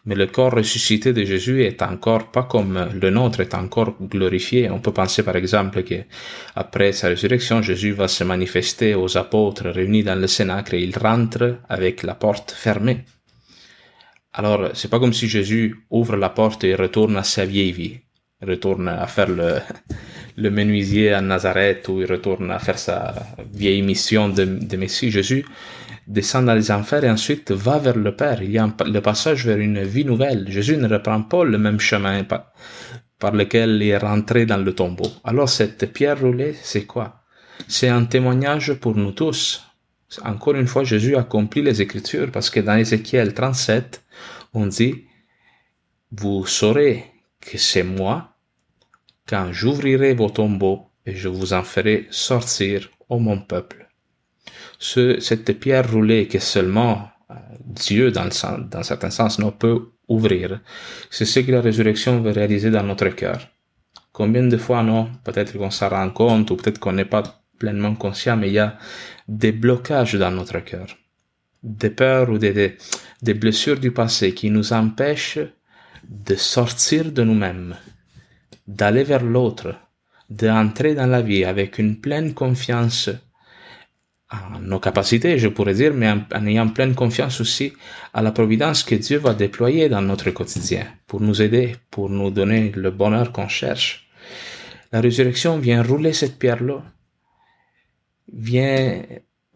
Mais 0.06 0.16
le 0.16 0.28
corps 0.28 0.54
ressuscité 0.54 1.12
de 1.12 1.26
Jésus 1.26 1.64
est 1.64 1.82
encore 1.82 2.32
pas 2.32 2.44
comme 2.44 2.90
le 2.94 3.10
nôtre, 3.10 3.42
est 3.42 3.54
encore 3.54 3.94
glorifié. 4.02 4.70
On 4.70 4.80
peut 4.80 4.94
penser 4.94 5.22
par 5.22 5.36
exemple 5.36 5.84
que 5.84 5.96
après 6.56 6.94
sa 6.94 7.10
résurrection, 7.10 7.62
Jésus 7.62 7.92
va 7.92 8.08
se 8.08 8.24
manifester 8.24 8.96
aux 8.96 9.18
apôtres 9.18 9.68
réunis 9.68 10.04
dans 10.04 10.18
le 10.18 10.28
Cénacle 10.28 10.76
et 10.76 10.82
il 10.82 10.98
rentre 10.98 11.58
avec 11.68 12.04
la 12.04 12.16
porte 12.16 12.52
fermée. 12.52 13.04
Alors, 14.32 14.70
c'est 14.76 14.90
pas 14.90 15.00
comme 15.00 15.14
si 15.14 15.28
Jésus 15.28 15.76
ouvre 15.90 16.16
la 16.16 16.30
porte 16.30 16.64
et 16.64 16.76
retourne 16.76 17.18
à 17.18 17.24
sa 17.24 17.44
vieille 17.44 17.74
vie. 17.74 18.00
Retourne 18.42 18.88
à 18.88 19.08
faire 19.08 19.28
le, 19.30 19.60
le 20.38 20.52
menuisier 20.52 21.14
à 21.14 21.22
Nazareth 21.22 21.90
ou 21.90 22.02
il 22.02 22.06
retourne 22.06 22.52
à 22.52 22.60
faire 22.60 22.78
sa 22.78 23.14
vieille 23.54 23.82
mission 23.82 24.30
de, 24.30 24.46
de 24.46 24.78
Messie. 24.78 25.10
Jésus 25.10 25.44
descend 26.06 26.46
dans 26.46 26.54
les 26.54 26.72
enfers 26.72 27.04
et 27.04 27.10
ensuite 27.10 27.52
va 27.52 27.80
vers 27.80 27.98
le 27.98 28.16
Père. 28.16 28.42
Il 28.44 28.52
y 28.52 28.60
a 28.60 28.72
le 28.86 29.02
passage 29.02 29.46
vers 29.46 29.58
une 29.58 29.84
vie 29.84 30.06
nouvelle. 30.06 30.50
Jésus 30.50 30.78
ne 30.78 30.88
reprend 30.88 31.24
pas 31.24 31.44
le 31.44 31.58
même 31.58 31.80
chemin 31.80 32.24
par, 32.24 32.52
par 33.20 33.32
lequel 33.32 33.82
il 33.82 33.90
est 33.90 33.98
rentré 33.98 34.46
dans 34.46 34.58
le 34.58 34.74
tombeau. 34.74 35.10
Alors 35.24 35.50
cette 35.50 35.92
pierre 35.92 36.20
roulée, 36.20 36.56
c'est 36.62 36.86
quoi? 36.86 37.24
C'est 37.68 37.90
un 37.90 38.06
témoignage 38.06 38.74
pour 38.76 38.96
nous 38.96 39.12
tous. 39.12 39.64
Encore 40.24 40.56
une 40.56 40.68
fois, 40.68 40.84
Jésus 40.84 41.16
accomplit 41.16 41.64
les 41.64 41.82
Écritures 41.82 42.32
parce 42.32 42.52
que 42.52 42.60
dans 42.60 42.78
Ézéchiel 42.78 43.34
37, 43.34 44.04
on 44.54 44.68
dit, 44.68 45.04
vous 46.12 46.46
saurez 46.46 47.06
que 47.42 47.58
c'est 47.58 47.84
moi 47.84 48.37
quand 49.28 49.52
j'ouvrirai 49.52 50.14
vos 50.14 50.30
tombeaux 50.30 50.88
et 51.06 51.16
je 51.16 51.28
vous 51.28 51.54
en 51.54 51.64
ferai 51.64 52.08
sortir, 52.10 52.90
ô 53.10 53.20
mon 53.20 53.40
peuple. 53.40 53.88
Ce, 54.80 55.20
cette 55.20 55.60
pierre 55.60 55.92
roulée 55.92 56.28
que 56.28 56.40
seulement 56.40 57.10
euh, 57.32 57.36
Dieu, 57.66 58.12
dans, 58.12 58.26
le, 58.26 58.64
dans 58.70 58.84
certain 58.84 59.10
sens, 59.10 59.40
ne 59.40 59.50
peut 59.50 59.90
ouvrir, 60.08 60.62
c'est 61.10 61.26
ce 61.26 61.40
que 61.42 61.52
la 61.52 61.62
résurrection 61.62 62.22
veut 62.22 62.32
réaliser 62.32 62.70
dans 62.72 62.84
notre 62.84 63.10
cœur. 63.10 63.40
Combien 64.14 64.44
de 64.44 64.58
fois, 64.58 64.84
non, 64.84 65.10
peut-être 65.24 65.58
qu'on 65.58 65.72
s'en 65.72 65.90
rend 65.90 66.10
compte 66.10 66.50
ou 66.52 66.56
peut-être 66.56 66.80
qu'on 66.80 66.94
n'est 66.94 67.06
pas 67.06 67.44
pleinement 67.60 67.96
conscient, 67.96 68.38
mais 68.38 68.48
il 68.48 68.54
y 68.54 68.60
a 68.60 68.78
des 69.28 69.52
blocages 69.52 70.16
dans 70.16 70.32
notre 70.32 70.60
cœur, 70.60 70.88
des 71.64 71.90
peurs 71.90 72.30
ou 72.30 72.38
des, 72.38 72.54
des, 72.54 72.78
des 73.22 73.34
blessures 73.34 73.80
du 73.80 73.92
passé 73.92 74.34
qui 74.34 74.50
nous 74.50 74.74
empêchent 74.74 75.40
de 76.08 76.36
sortir 76.36 77.12
de 77.12 77.24
nous-mêmes, 77.24 77.76
d'aller 78.68 79.04
vers 79.04 79.24
l'autre, 79.24 79.76
d'entrer 80.30 80.94
dans 80.96 81.08
la 81.08 81.22
vie 81.22 81.46
avec 81.46 81.80
une 81.80 82.00
pleine 82.00 82.34
confiance 82.34 83.10
en 84.30 84.60
nos 84.60 84.80
capacités, 84.80 85.38
je 85.38 85.48
pourrais 85.48 85.74
dire, 85.74 85.94
mais 85.94 86.10
en, 86.10 86.22
en, 86.36 86.46
ayant 86.46 86.68
pleine 86.68 86.96
confiance 86.96 87.40
aussi 87.40 87.74
à 88.14 88.22
la 88.22 88.32
providence 88.32 88.84
que 88.84 88.96
Dieu 88.96 89.20
va 89.20 89.34
déployer 89.34 89.88
dans 89.88 90.02
notre 90.02 90.32
quotidien 90.32 90.86
pour 91.08 91.22
nous 91.22 91.42
aider, 91.42 91.76
pour 91.92 92.10
nous 92.10 92.30
donner 92.30 92.72
le 92.76 92.92
bonheur 92.92 93.32
qu'on 93.32 93.48
cherche. 93.48 94.10
La 94.92 95.00
résurrection 95.00 95.60
vient 95.60 95.82
rouler 95.82 96.12
cette 96.12 96.38
pierre-là, 96.38 96.84
vient 98.34 99.02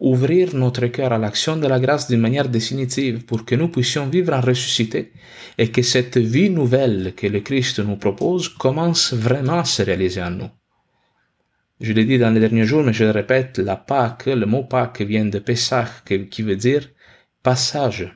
ouvrir 0.02 0.56
notre 0.56 0.88
cœur 0.88 1.12
à 1.12 1.18
l'action 1.18 1.56
de 1.56 1.68
la 1.68 1.78
grâce 1.78 2.08
d'une 2.08 2.20
manière 2.20 2.48
définitive 2.48 3.24
pour 3.24 3.44
que 3.44 3.54
nous 3.54 3.68
puissions 3.68 4.08
vivre 4.08 4.34
en 4.34 4.40
ressuscité 4.40 5.12
et 5.56 5.70
que 5.70 5.82
cette 5.82 6.18
vie 6.18 6.50
nouvelle 6.50 7.14
que 7.14 7.28
le 7.28 7.38
Christ 7.38 7.78
nous 7.78 7.96
propose 7.96 8.48
commence 8.48 9.12
vraiment 9.12 9.60
à 9.60 9.64
se 9.64 9.82
réaliser 9.82 10.20
en 10.20 10.30
nous. 10.30 10.50
Je 11.80 11.92
l'ai 11.92 12.04
dit 12.04 12.18
dans 12.18 12.30
les 12.30 12.40
derniers 12.40 12.64
jours, 12.64 12.82
mais 12.82 12.92
je 12.92 13.04
le 13.04 13.12
répète, 13.12 13.58
la 13.58 13.76
Pâque, 13.76 14.26
le 14.26 14.44
mot 14.44 14.64
Pâque 14.64 15.02
vient 15.02 15.24
de 15.24 15.38
Pessah, 15.38 15.88
qui 16.30 16.42
veut 16.42 16.56
dire 16.56 16.88
passage. 17.44 18.12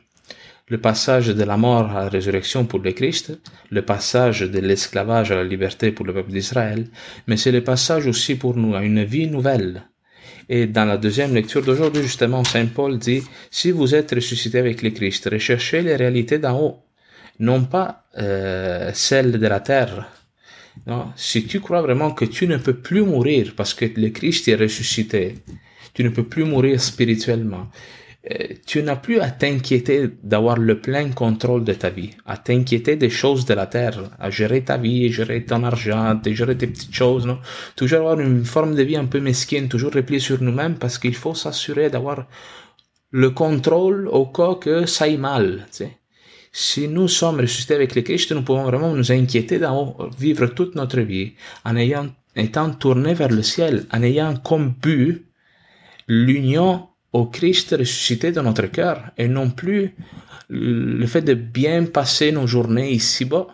Le 0.68 0.80
passage 0.80 1.28
de 1.28 1.44
la 1.44 1.56
mort 1.56 1.90
à 1.92 2.04
la 2.04 2.08
résurrection 2.08 2.64
pour 2.64 2.80
le 2.80 2.90
Christ, 2.90 3.40
le 3.70 3.82
passage 3.82 4.40
de 4.40 4.58
l'esclavage 4.58 5.30
à 5.30 5.36
la 5.36 5.44
liberté 5.44 5.92
pour 5.92 6.04
le 6.04 6.12
peuple 6.12 6.32
d'Israël, 6.32 6.88
mais 7.28 7.36
c'est 7.36 7.52
le 7.52 7.62
passage 7.62 8.08
aussi 8.08 8.34
pour 8.34 8.56
nous 8.56 8.74
à 8.74 8.82
une 8.82 9.04
vie 9.04 9.28
nouvelle, 9.28 9.84
et 10.48 10.66
dans 10.66 10.84
la 10.84 10.96
deuxième 10.96 11.34
lecture 11.34 11.62
d'aujourd'hui, 11.62 12.02
justement, 12.02 12.44
Saint 12.44 12.66
Paul 12.66 12.98
dit, 12.98 13.22
si 13.50 13.72
vous 13.72 13.94
êtes 13.94 14.12
ressuscité 14.12 14.58
avec 14.58 14.82
le 14.82 14.90
Christ, 14.90 15.28
recherchez 15.30 15.82
les 15.82 15.96
réalités 15.96 16.38
d'en 16.38 16.60
haut, 16.60 16.78
non 17.40 17.64
pas 17.64 18.04
euh, 18.18 18.90
celles 18.94 19.32
de 19.32 19.46
la 19.46 19.60
terre. 19.60 20.08
Non, 20.86 21.06
si 21.16 21.46
tu 21.46 21.60
crois 21.60 21.82
vraiment 21.82 22.12
que 22.12 22.24
tu 22.24 22.46
ne 22.46 22.58
peux 22.58 22.76
plus 22.76 23.02
mourir 23.02 23.54
parce 23.56 23.74
que 23.74 23.86
le 23.96 24.10
Christ 24.10 24.46
est 24.48 24.54
ressuscité, 24.54 25.34
tu 25.94 26.04
ne 26.04 26.10
peux 26.10 26.24
plus 26.24 26.44
mourir 26.44 26.80
spirituellement, 26.80 27.68
tu 28.66 28.82
n'as 28.82 28.96
plus 28.96 29.20
à 29.20 29.30
t'inquiéter 29.30 30.10
d'avoir 30.22 30.58
le 30.58 30.80
plein 30.80 31.10
contrôle 31.10 31.64
de 31.64 31.72
ta 31.72 31.90
vie, 31.90 32.10
à 32.26 32.36
t'inquiéter 32.36 32.96
des 32.96 33.10
choses 33.10 33.44
de 33.44 33.54
la 33.54 33.66
terre, 33.66 34.10
à 34.18 34.30
gérer 34.30 34.62
ta 34.64 34.76
vie, 34.78 35.12
gérer 35.12 35.44
ton 35.44 35.62
argent, 35.62 36.18
à 36.24 36.30
gérer 36.30 36.56
tes 36.56 36.66
petites 36.66 36.94
choses, 36.94 37.24
non? 37.26 37.38
Toujours 37.76 38.00
avoir 38.00 38.20
une 38.20 38.44
forme 38.44 38.74
de 38.74 38.82
vie 38.82 38.96
un 38.96 39.04
peu 39.06 39.20
mesquine, 39.20 39.68
toujours 39.68 39.92
replier 39.92 40.18
sur 40.18 40.42
nous-mêmes 40.42 40.76
parce 40.76 40.98
qu'il 40.98 41.14
faut 41.14 41.34
s'assurer 41.34 41.88
d'avoir 41.88 42.26
le 43.10 43.30
contrôle 43.30 44.08
au 44.08 44.26
cas 44.26 44.54
que 44.54 44.86
ça 44.86 45.04
aille 45.04 45.18
mal. 45.18 45.66
Si 46.52 46.88
nous 46.88 47.06
sommes 47.06 47.40
ressuscités 47.40 47.74
avec 47.74 47.94
le 47.94 48.02
Christ, 48.02 48.32
nous 48.32 48.42
pouvons 48.42 48.64
vraiment 48.64 48.92
nous 48.92 49.12
inquiéter 49.12 49.58
d'en 49.58 49.96
vivre 50.18 50.46
toute 50.46 50.74
notre 50.74 51.00
vie 51.00 51.34
en 51.64 51.76
ayant, 51.76 52.08
étant 52.34 52.70
tourné 52.70 53.14
vers 53.14 53.28
le 53.28 53.42
ciel, 53.42 53.86
en 53.92 54.02
ayant 54.02 54.36
comme 54.36 54.74
but 54.82 55.26
l'union 56.08 56.88
au 57.16 57.24
Christ 57.24 57.74
ressuscité 57.78 58.30
dans 58.30 58.42
notre 58.42 58.66
cœur 58.66 59.10
et 59.16 59.26
non 59.26 59.48
plus 59.50 59.94
le 60.50 61.06
fait 61.06 61.22
de 61.22 61.32
bien 61.32 61.84
passer 61.84 62.30
nos 62.30 62.46
journées 62.46 62.90
ici-bas. 62.92 63.46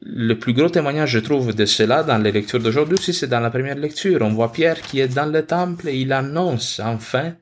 Le 0.00 0.34
plus 0.34 0.52
gros 0.52 0.68
témoignage, 0.68 1.10
je 1.10 1.20
trouve, 1.20 1.54
de 1.54 1.64
cela 1.64 2.02
dans 2.02 2.18
les 2.18 2.32
lectures 2.32 2.60
d'aujourd'hui, 2.60 2.98
c'est 2.98 3.28
dans 3.28 3.40
la 3.40 3.50
première 3.50 3.76
lecture. 3.76 4.22
On 4.22 4.34
voit 4.34 4.52
Pierre 4.52 4.80
qui 4.82 4.98
est 4.98 5.14
dans 5.14 5.30
le 5.30 5.46
temple 5.46 5.88
et 5.88 5.96
il 5.96 6.12
annonce 6.12 6.80
enfin, 6.80 7.34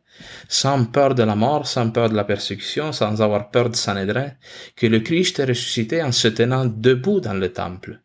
sans 0.49 0.85
peur 0.85 1.15
de 1.15 1.23
la 1.23 1.37
mort, 1.37 1.67
sans 1.67 1.89
peur 1.91 2.11
de 2.11 2.15
la 2.15 2.25
persécution, 2.25 2.93
sans 2.93 3.23
avoir 3.23 3.51
peur 3.51 3.71
de 3.71 3.77
Sanhédrin, 3.77 4.31
que 4.77 4.87
le 4.87 5.01
Christ 5.01 5.41
est 5.41 5.47
ressuscité 5.47 6.03
en 6.03 6.13
se 6.13 6.29
tenant 6.29 6.67
debout 6.67 7.21
dans 7.21 7.35
le 7.35 7.51
temple. 7.51 8.01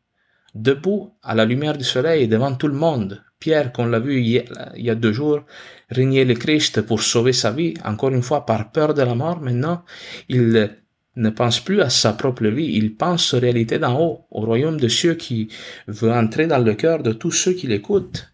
Debout, 0.56 1.14
à 1.22 1.36
la 1.36 1.44
lumière 1.44 1.78
du 1.78 1.84
soleil, 1.84 2.30
devant 2.30 2.56
tout 2.56 2.68
le 2.68 2.74
monde, 2.74 3.24
Pierre, 3.40 3.72
qu'on 3.72 3.86
l'a 3.86 4.00
vu 4.00 4.22
il 4.22 4.44
y 4.76 4.90
a 4.90 4.96
deux 4.96 5.14
jours, 5.14 5.42
régner 5.90 6.26
le 6.26 6.34
Christ 6.34 6.82
pour 6.82 7.02
sauver 7.02 7.34
sa 7.34 7.52
vie, 7.52 7.74
encore 7.86 8.10
une 8.10 8.22
fois 8.22 8.46
par 8.46 8.72
peur 8.72 8.94
de 8.94 9.02
la 9.02 9.16
mort, 9.16 9.40
maintenant, 9.40 9.84
il 10.28 10.76
ne 11.16 11.30
pense 11.30 11.60
plus 11.60 11.82
à 11.82 11.90
sa 11.90 12.14
propre 12.14 12.48
vie, 12.48 12.72
il 12.74 12.96
pense 12.96 13.34
aux 13.34 13.40
réalités 13.40 13.80
d'en 13.80 14.00
haut, 14.00 14.26
au 14.30 14.42
royaume 14.42 14.80
de 14.80 14.88
cieux 14.88 15.16
qui 15.16 15.48
veut 15.88 16.12
entrer 16.12 16.48
dans 16.48 16.60
le 16.60 16.74
cœur 16.74 17.02
de 17.02 17.14
tous 17.14 17.32
ceux 17.32 17.54
qui 17.54 17.68
l'écoutent. 17.68 18.34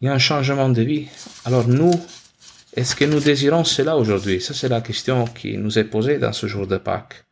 Il 0.00 0.06
y 0.06 0.08
a 0.08 0.14
un 0.14 0.18
changement 0.18 0.68
de 0.68 0.82
vie. 0.82 1.08
Alors 1.44 1.68
nous, 1.68 1.92
est-ce 2.76 2.94
que 2.94 3.04
nous 3.04 3.20
désirons 3.20 3.64
cela 3.64 3.96
aujourd'hui? 3.96 4.40
Ça, 4.40 4.54
c'est 4.54 4.68
la 4.68 4.80
question 4.80 5.24
qui 5.26 5.58
nous 5.58 5.78
est 5.78 5.84
posée 5.84 6.18
dans 6.18 6.32
ce 6.32 6.46
jour 6.46 6.66
de 6.66 6.76
Pâques. 6.76 7.24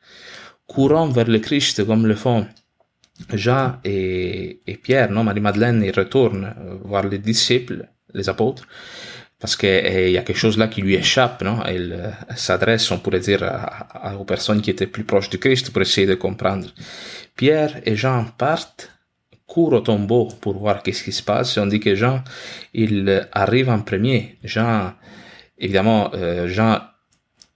Courons 0.67 1.07
vers 1.09 1.29
le 1.29 1.39
Christ 1.39 1.87
comme 1.87 2.07
le 2.07 2.17
font 2.17 2.47
Jean 3.33 3.77
et, 3.85 4.61
et 4.67 4.77
Pierre, 4.77 5.11
non, 5.11 5.25
Marie-Madeleine, 5.25 5.83
ils 5.85 5.95
retournent 5.95 6.55
voir 6.85 7.07
les 7.07 7.19
disciples, 7.19 7.89
les 8.15 8.29
apôtres, 8.29 8.67
parce 9.41 9.55
qu'il 9.55 10.11
y 10.11 10.19
a 10.19 10.23
quelque 10.23 10.37
chose 10.37 10.59
là 10.59 10.67
qui 10.67 10.83
lui 10.83 10.95
échappe, 10.95 11.43
non? 11.43 11.63
Elle 11.65 11.93
euh, 11.93 12.35
s'adresse, 12.35 12.91
on 12.91 12.99
pourrait 12.99 13.21
dire, 13.21 13.43
à, 13.45 14.17
aux 14.19 14.25
personnes 14.25 14.61
qui 14.61 14.71
étaient 14.71 14.87
plus 14.87 15.05
proches 15.05 15.31
du 15.31 15.39
Christ 15.39 15.71
pour 15.71 15.83
essayer 15.83 16.07
de 16.07 16.15
comprendre. 16.15 16.69
Pierre 17.37 17.81
et 17.85 17.95
Jean 17.95 18.25
partent, 18.37 18.91
courent 19.47 19.75
au 19.75 19.81
tombeau 19.81 20.29
pour 20.41 20.59
voir 20.59 20.83
qu'est-ce 20.83 21.05
qui 21.05 21.13
se 21.13 21.23
passe. 21.23 21.57
Et 21.57 21.61
on 21.61 21.67
dit 21.67 21.79
que 21.79 21.95
Jean, 21.95 22.25
il 22.75 23.29
arrive 23.33 23.71
en 23.71 23.81
premier. 23.81 24.37
Jean, 24.43 24.95
évidemment, 25.57 26.11
euh, 26.15 26.49
Jean, 26.49 26.81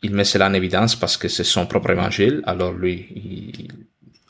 il 0.02 0.14
met 0.14 0.25
cela 0.25 0.49
en 0.49 0.54
évidence 0.54 0.95
parce 0.95 1.16
que 1.16 1.26
c'est 1.28 1.45
son 1.45 1.66
propre 1.66 1.90
évangile. 1.90 2.42
Alors 2.47 2.73
lui, 2.73 3.07
il, 3.16 3.82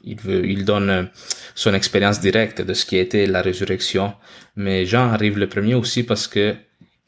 il, 0.03 0.21
veut, 0.21 0.47
il 0.47 0.65
donne 0.65 1.11
son 1.55 1.75
expérience 1.75 2.21
directe 2.21 2.61
de 2.63 2.75
ce 2.75 2.87
qui 2.87 2.97
était 2.97 3.27
la 3.27 3.43
résurrection. 3.43 4.15
Mais 4.57 4.87
Jean 4.87 5.09
arrive 5.11 5.39
le 5.39 5.49
premier 5.49 5.75
aussi 5.75 6.03
parce 6.03 6.29
que 6.29 6.55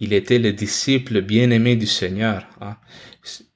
il 0.00 0.12
était 0.12 0.38
le 0.38 0.52
disciple 0.52 1.22
bien-aimé 1.22 1.76
du 1.76 1.86
Seigneur. 1.86 2.46
Hein. 2.60 2.76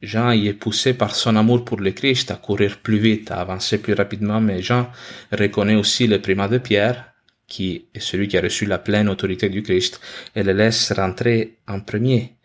Jean 0.00 0.32
y 0.32 0.48
est 0.48 0.54
poussé 0.54 0.94
par 0.94 1.14
son 1.14 1.36
amour 1.36 1.64
pour 1.64 1.78
le 1.78 1.90
Christ 1.90 2.30
à 2.30 2.36
courir 2.36 2.78
plus 2.80 2.98
vite, 2.98 3.30
à 3.30 3.40
avancer 3.40 3.78
plus 3.78 3.94
rapidement, 3.94 4.40
mais 4.40 4.62
Jean 4.62 4.90
reconnaît 5.32 5.74
aussi 5.74 6.06
le 6.06 6.20
primat 6.20 6.48
de 6.48 6.58
Pierre, 6.58 7.12
qui 7.46 7.86
est 7.94 8.00
celui 8.00 8.28
qui 8.28 8.38
a 8.38 8.40
reçu 8.40 8.66
la 8.66 8.78
pleine 8.78 9.08
autorité 9.08 9.48
du 9.48 9.62
Christ, 9.62 10.00
et 10.34 10.42
le 10.42 10.52
laisse 10.52 10.92
rentrer 10.92 11.58
en 11.66 11.80
premier. 11.80 12.36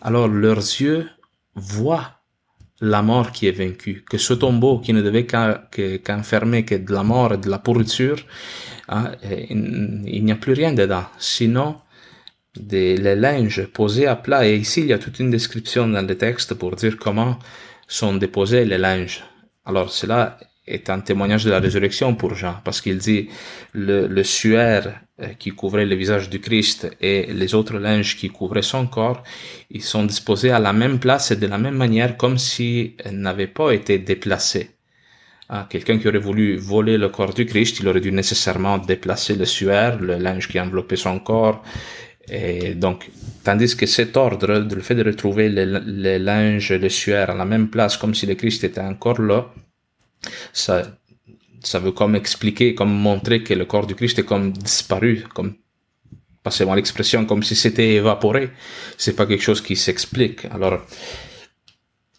Alors 0.00 0.28
leurs 0.28 0.58
yeux 0.58 1.08
voient 1.54 2.15
la 2.80 3.02
mort 3.02 3.32
qui 3.32 3.46
est 3.46 3.52
vaincue, 3.52 4.04
que 4.08 4.18
ce 4.18 4.34
tombeau 4.34 4.78
qui 4.78 4.92
ne 4.92 5.02
devait 5.02 5.26
qu'enfermer 5.26 6.64
que, 6.64 6.74
de 6.74 6.92
la 6.92 7.02
mort 7.02 7.34
et 7.34 7.38
de 7.38 7.48
la 7.48 7.58
pourriture, 7.58 8.18
hein, 8.88 9.12
il 9.30 10.24
n'y 10.24 10.32
a 10.32 10.36
plus 10.36 10.52
rien 10.52 10.72
dedans, 10.72 11.04
sinon 11.18 11.76
des, 12.58 12.96
les 12.96 13.16
linges 13.16 13.66
posés 13.66 14.06
à 14.06 14.16
plat. 14.16 14.46
Et 14.46 14.56
ici, 14.56 14.80
il 14.80 14.86
y 14.88 14.92
a 14.92 14.98
toute 14.98 15.20
une 15.20 15.30
description 15.30 15.88
dans 15.88 16.06
le 16.06 16.16
texte 16.16 16.54
pour 16.54 16.76
dire 16.76 16.96
comment 16.98 17.38
sont 17.86 18.14
déposés 18.14 18.64
les 18.64 18.78
linges. 18.78 19.24
Alors 19.64 19.90
cela 19.90 20.38
est 20.66 20.90
un 20.90 21.00
témoignage 21.00 21.44
de 21.44 21.50
la 21.50 21.60
résurrection 21.60 22.14
pour 22.14 22.34
Jean, 22.34 22.60
parce 22.64 22.80
qu'il 22.80 22.98
dit 22.98 23.28
le, 23.72 24.22
suaire 24.22 25.00
qui 25.38 25.50
couvrait 25.50 25.86
le 25.86 25.94
visage 25.94 26.28
du 26.28 26.40
Christ 26.40 26.90
et 27.00 27.32
les 27.32 27.54
autres 27.54 27.78
linges 27.78 28.16
qui 28.16 28.28
couvraient 28.28 28.62
son 28.62 28.86
corps, 28.86 29.22
ils 29.70 29.82
sont 29.82 30.04
disposés 30.04 30.50
à 30.50 30.58
la 30.58 30.72
même 30.72 30.98
place 30.98 31.30
et 31.30 31.36
de 31.36 31.46
la 31.46 31.56
même 31.58 31.76
manière 31.76 32.16
comme 32.16 32.36
s'ils 32.36 32.94
n'avaient 33.10 33.46
pas 33.46 33.72
été 33.72 33.98
déplacés. 33.98 34.70
Ah, 35.48 35.66
quelqu'un 35.70 35.98
qui 35.98 36.08
aurait 36.08 36.18
voulu 36.18 36.56
voler 36.56 36.98
le 36.98 37.08
corps 37.08 37.32
du 37.32 37.46
Christ, 37.46 37.78
il 37.80 37.88
aurait 37.88 38.00
dû 38.00 38.12
nécessairement 38.12 38.78
déplacer 38.78 39.36
le 39.36 39.44
suaire, 39.44 39.98
le 40.00 40.16
linge 40.16 40.48
qui 40.48 40.58
enveloppait 40.60 40.96
son 40.96 41.20
corps. 41.20 41.62
Et 42.28 42.74
donc, 42.74 43.08
tandis 43.44 43.76
que 43.76 43.86
cet 43.86 44.16
ordre, 44.16 44.52
le 44.52 44.80
fait 44.80 44.96
de 44.96 45.04
retrouver 45.04 45.48
les, 45.48 45.64
les 45.64 46.18
linges, 46.18 46.72
le 46.72 46.88
suaire 46.88 47.30
à 47.30 47.34
la 47.34 47.44
même 47.44 47.68
place, 47.68 47.96
comme 47.96 48.14
si 48.14 48.26
le 48.26 48.34
Christ 48.34 48.64
était 48.64 48.80
encore 48.80 49.20
là, 49.22 49.52
ça, 50.52 50.98
ça 51.66 51.80
veut 51.80 51.90
comme 51.90 52.14
expliquer, 52.14 52.74
comme 52.76 52.92
montrer 52.92 53.42
que 53.42 53.52
le 53.52 53.64
corps 53.64 53.88
du 53.88 53.96
Christ 53.96 54.20
est 54.20 54.24
comme 54.24 54.52
disparu, 54.52 55.24
comme 55.34 55.56
passez-moi 56.44 56.76
l'expression, 56.76 57.26
comme 57.26 57.42
si 57.42 57.56
c'était 57.56 57.94
évaporé. 57.94 58.50
C'est 58.96 59.16
pas 59.16 59.26
quelque 59.26 59.42
chose 59.42 59.60
qui 59.60 59.74
s'explique. 59.74 60.44
Alors, 60.44 60.82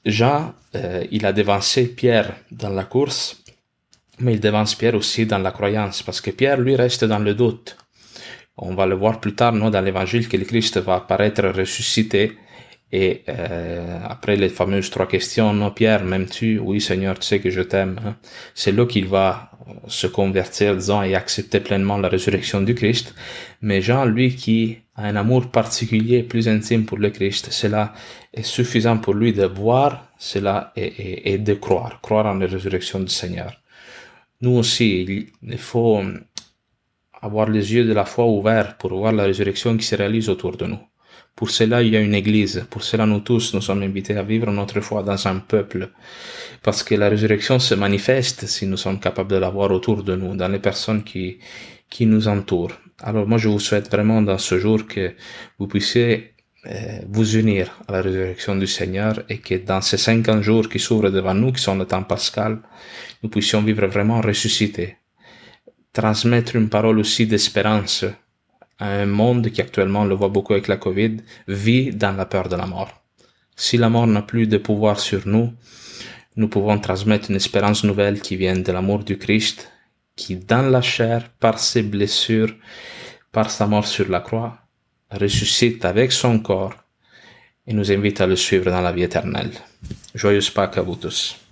Jean, 0.04 0.54
euh, 0.76 1.06
il 1.12 1.26
a 1.26 1.32
devancé 1.32 1.88
Pierre 1.88 2.36
dans 2.52 2.70
la 2.70 2.84
course, 2.84 3.42
mais 4.20 4.34
il 4.34 4.42
devance 4.42 4.76
Pierre 4.76 4.96
aussi 4.96 5.26
dans 5.26 5.38
la 5.38 5.52
croyance, 5.52 6.04
parce 6.04 6.20
que 6.20 6.32
Pierre, 6.32 6.60
lui, 6.60 6.76
reste 6.76 7.06
dans 7.06 7.20
le 7.20 7.34
doute. 7.34 7.78
On 8.58 8.76
va 8.76 8.86
le 8.86 8.96
voir 8.96 9.22
plus 9.22 9.34
tard, 9.34 9.54
non, 9.54 9.70
dans 9.70 9.82
l'évangile, 9.82 10.28
que 10.28 10.36
le 10.36 10.44
Christ 10.44 10.78
va 10.80 10.96
apparaître 10.96 11.48
ressuscité, 11.48 12.38
et 12.92 13.24
euh, 13.28 14.00
après 14.08 14.38
les 14.38 14.50
fameuses 14.50 14.90
trois 14.90 15.08
questions, 15.08 15.54
non 15.54 15.72
Pierre, 15.72 16.06
m'aimes-tu? 16.06 16.60
Oui 16.60 16.80
Seigneur, 16.80 17.20
tu 17.20 17.28
sais 17.28 17.40
que 17.40 17.50
je 17.50 17.62
t'aime. 17.62 18.00
Hein. 18.06 18.16
C'est 18.56 18.72
là 18.72 18.86
qu'il 18.86 19.08
va 19.08 19.52
se 19.88 20.08
convertir, 20.08 20.76
disons, 20.76 21.04
et 21.04 21.14
accepter 21.14 21.60
pleinement 21.60 21.98
la 21.98 22.08
résurrection 22.08 22.62
du 22.62 22.74
Christ. 22.76 23.14
Mais 23.62 23.82
Jean, 23.82 24.06
lui, 24.06 24.36
qui 24.36 24.78
a 24.96 25.04
un 25.04 25.18
amour 25.18 25.52
particulier, 25.52 26.24
plus 26.24 26.48
intime 26.48 26.86
pour 26.86 26.98
le 26.98 27.10
Christ, 27.10 27.52
cela 27.52 27.94
est 28.34 28.44
suffisant 28.44 28.98
pour 28.98 29.14
lui 29.14 29.34
de 29.34 29.46
voir 29.46 30.08
cela 30.18 30.72
et, 30.78 31.34
et, 31.34 31.38
de 31.38 31.54
croire, 31.56 32.00
croire 32.02 32.26
en 32.28 32.36
la 32.36 32.48
résurrection 32.48 33.02
du 33.02 33.14
Seigneur. 33.14 33.62
Nous 34.40 34.52
aussi, 34.52 35.28
il 35.44 35.58
faut 35.58 36.02
avoir 37.22 37.50
les 37.50 37.74
yeux 37.74 37.84
de 37.86 37.94
la 37.94 38.06
foi 38.06 38.26
ouverts 38.26 38.78
pour 38.78 38.96
voir 38.96 39.12
la 39.12 39.24
résurrection 39.24 39.76
qui 39.76 39.86
se 39.86 39.96
réalise 39.96 40.30
autour 40.30 40.56
de 40.56 40.66
nous. 40.68 40.80
Pour 41.38 41.52
cela, 41.52 41.84
il 41.84 41.94
y 41.94 41.96
a 41.96 42.02
une 42.02 42.16
église. 42.16 42.66
Pour 42.68 42.84
cela, 42.84 43.06
nous 43.06 43.20
tous, 43.20 43.54
nous 43.54 43.62
sommes 43.62 43.84
invités 43.84 44.18
à 44.18 44.24
vivre 44.24 44.50
notre 44.52 44.82
foi 44.82 45.04
dans 45.04 45.28
un 45.28 45.38
peuple. 45.38 45.92
Parce 46.64 46.82
que 46.82 46.96
la 46.96 47.10
résurrection 47.10 47.60
se 47.60 47.76
manifeste 47.76 48.48
si 48.48 48.66
nous 48.66 48.76
sommes 48.76 49.00
capables 49.00 49.30
de 49.30 49.38
la 49.38 49.52
voir 49.52 49.70
autour 49.70 50.02
de 50.02 50.16
nous, 50.16 50.36
dans 50.36 50.48
les 50.48 50.58
personnes 50.58 51.04
qui, 51.04 51.38
qui 51.92 52.08
nous 52.08 52.28
entourent. 52.28 52.74
Alors 53.04 53.28
moi, 53.28 53.38
je 53.38 53.50
vous 53.50 53.60
souhaite 53.60 53.92
vraiment 53.92 54.24
dans 54.24 54.40
ce 54.40 54.58
jour 54.58 54.88
que 54.88 55.14
vous 55.60 55.68
puissiez 55.68 56.34
euh, 56.66 57.02
vous 57.08 57.38
unir 57.38 57.66
à 57.88 57.92
la 57.92 58.02
résurrection 58.02 58.56
du 58.56 58.66
Seigneur 58.66 59.22
et 59.30 59.38
que 59.38 59.56
dans 59.64 59.82
ces 59.82 59.98
50 59.98 60.42
jours 60.42 60.68
qui 60.68 60.80
s'ouvrent 60.80 61.12
devant 61.12 61.36
nous, 61.36 61.52
qui 61.52 61.62
sont 61.62 61.76
le 61.76 61.86
temps 61.86 62.02
pascal, 62.02 62.62
nous 63.22 63.30
puissions 63.30 63.62
vivre 63.62 63.86
vraiment 63.86 64.22
ressuscités. 64.22 64.98
Transmettre 65.94 66.56
une 66.56 66.70
parole 66.70 66.98
aussi 66.98 67.28
d'espérance 67.28 68.06
un 68.80 69.06
monde 69.06 69.50
qui 69.50 69.62
actuellement, 69.62 70.06
le 70.06 70.16
voit 70.16 70.30
beaucoup 70.30 70.54
avec 70.54 70.68
la 70.68 70.78
Covid, 70.78 71.18
vit 71.48 71.92
dans 71.92 72.12
la 72.12 72.26
peur 72.26 72.48
de 72.50 72.56
la 72.56 72.66
mort. 72.66 72.92
Si 73.56 73.78
la 73.78 73.90
mort 73.90 74.08
n'a 74.08 74.22
plus 74.22 74.48
de 74.48 74.58
pouvoir 74.58 75.00
sur 75.00 75.28
nous, 75.28 75.52
nous 76.36 76.48
pouvons 76.48 76.78
transmettre 76.78 77.32
une 77.32 77.38
espérance 77.38 77.84
nouvelle 77.84 78.22
qui 78.22 78.36
vient 78.36 78.56
de 78.56 78.72
l'amour 78.72 79.04
du 79.04 79.18
Christ, 79.18 79.72
qui 80.16 80.36
dans 80.36 80.70
la 80.70 80.82
chair, 80.82 81.30
par 81.40 81.58
ses 81.60 81.82
blessures, 81.82 82.54
par 83.32 83.50
sa 83.50 83.66
mort 83.66 83.88
sur 83.88 84.10
la 84.10 84.20
croix, 84.20 84.58
ressuscite 85.12 85.86
avec 85.86 86.12
son 86.12 86.40
corps 86.40 86.76
et 87.66 87.74
nous 87.74 87.92
invite 87.92 88.22
à 88.22 88.28
le 88.28 88.36
suivre 88.36 88.72
dans 88.72 88.82
la 88.82 88.92
vie 88.92 89.04
éternelle. 89.04 89.52
Joyeuse 90.14 90.50
Pâques 90.50 90.78
à 90.78 90.82
vous 90.82 90.96
tous. 90.96 91.47